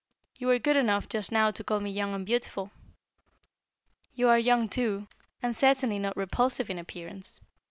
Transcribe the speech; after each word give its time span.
You 0.39 0.47
were 0.47 0.57
good 0.57 0.77
enough 0.77 1.07
just 1.07 1.31
now 1.31 1.51
to 1.51 1.63
call 1.63 1.79
me 1.79 1.91
young 1.91 2.15
and 2.15 2.25
beautiful. 2.25 2.71
You 4.15 4.29
are 4.29 4.39
young 4.39 4.67
too, 4.67 5.05
and 5.43 5.55
certainly 5.55 5.99
not 5.99 6.17
repulsive 6.17 6.71
in 6.71 6.79
appearance. 6.79 7.39